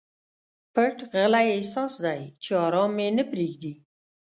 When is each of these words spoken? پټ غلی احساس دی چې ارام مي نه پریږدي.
پټ 0.73 0.97
غلی 1.11 1.47
احساس 1.57 1.93
دی 2.03 2.21
چې 2.43 2.51
ارام 2.65 2.91
مي 2.97 3.07
نه 3.17 3.23
پریږدي. 3.31 3.73